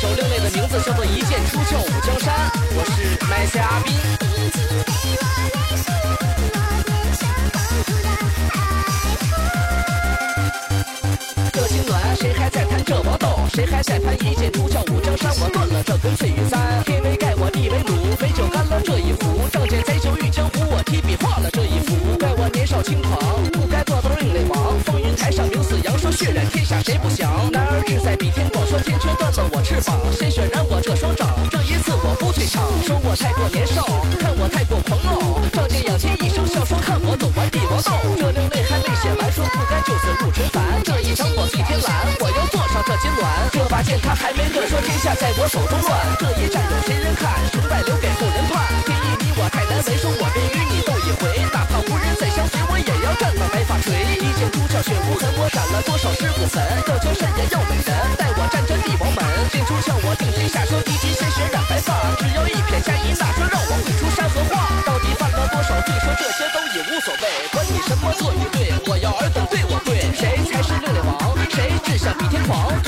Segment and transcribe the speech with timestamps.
[0.00, 2.32] 首另类的名字叫做《一剑出鞘五江山》，
[2.70, 3.96] 我是麦西阿斌。
[11.52, 13.40] 这心暖，谁还在谈这王道？
[13.52, 15.32] 谁还在谈一剑出鞘五江山？
[15.40, 23.18] 我断了这根翠玉簪，天为盖我地为弩，美酒干了这一壶，仗剑贼酒御江湖，我提笔画了这一幅，怪我年少轻狂，
[23.50, 24.78] 不该做到另类王。
[24.84, 26.67] 风云台上名死扬说，血染天。
[28.82, 29.98] 天，却断了我翅膀。
[30.12, 32.64] 鲜血染我这双掌，这一次我不退场。
[32.86, 33.82] 说我太过年少，
[34.20, 35.40] 看我太过狂傲。
[35.52, 37.98] 仗剑仰天一声笑，说看我走完帝王道。
[38.18, 40.62] 这流泪还没写完，说不该就此入尘凡。
[40.84, 43.22] 这一场我最天蓝，我要坐上这金銮。
[43.52, 45.90] 这把剑他还没断，说天下在我手中乱。
[46.18, 47.34] 这一战有谁人看？
[47.50, 48.68] 成败留给后人判。
[48.86, 51.22] 天意你我太难为，说我便与你斗一回。
[51.50, 53.90] 哪怕无人再相随，我也要战到白发垂。
[54.20, 56.62] 一剑出鞘血无痕，我斩了多少尸骨坟。
[56.86, 57.17] 这江山
[66.52, 67.48] 都已无所谓。
[67.52, 70.00] 管你什么错与对，我要尔等对我对。
[70.14, 71.36] 谁才是六六王？
[71.50, 72.87] 谁志向比天狂？